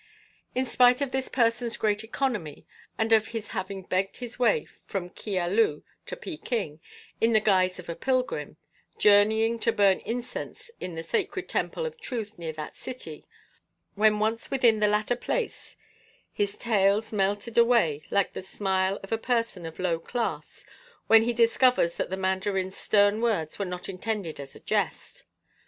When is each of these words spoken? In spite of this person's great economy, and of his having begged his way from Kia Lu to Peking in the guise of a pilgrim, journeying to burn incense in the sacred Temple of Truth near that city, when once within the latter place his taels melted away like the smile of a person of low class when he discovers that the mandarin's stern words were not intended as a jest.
In 0.55 0.65
spite 0.65 0.99
of 1.01 1.11
this 1.11 1.29
person's 1.29 1.77
great 1.77 2.03
economy, 2.03 2.65
and 2.97 3.13
of 3.13 3.27
his 3.37 3.49
having 3.49 3.83
begged 3.83 4.17
his 4.17 4.39
way 4.39 4.65
from 4.83 5.11
Kia 5.11 5.45
Lu 5.47 5.83
to 6.07 6.15
Peking 6.15 6.79
in 7.19 7.33
the 7.33 7.39
guise 7.39 7.77
of 7.77 7.87
a 7.87 7.93
pilgrim, 7.95 8.57
journeying 8.97 9.59
to 9.59 9.71
burn 9.71 9.99
incense 9.99 10.71
in 10.79 10.95
the 10.95 11.03
sacred 11.03 11.47
Temple 11.47 11.85
of 11.85 12.01
Truth 12.01 12.39
near 12.39 12.51
that 12.53 12.75
city, 12.75 13.27
when 13.93 14.17
once 14.17 14.49
within 14.49 14.79
the 14.79 14.87
latter 14.87 15.15
place 15.15 15.77
his 16.33 16.57
taels 16.57 17.13
melted 17.13 17.55
away 17.55 18.01
like 18.09 18.33
the 18.33 18.41
smile 18.41 18.99
of 19.03 19.11
a 19.11 19.19
person 19.19 19.67
of 19.67 19.77
low 19.77 19.99
class 19.99 20.65
when 21.05 21.21
he 21.25 21.31
discovers 21.31 21.97
that 21.97 22.09
the 22.09 22.17
mandarin's 22.17 22.75
stern 22.75 23.21
words 23.21 23.59
were 23.59 23.65
not 23.65 23.87
intended 23.87 24.39
as 24.39 24.55
a 24.55 24.59
jest. 24.59 25.25